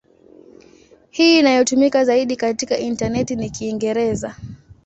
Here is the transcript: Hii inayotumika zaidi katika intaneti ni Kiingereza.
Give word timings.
Hii 1.09 1.39
inayotumika 1.39 2.05
zaidi 2.05 2.35
katika 2.35 2.77
intaneti 2.77 3.35
ni 3.35 3.49
Kiingereza. 3.49 4.35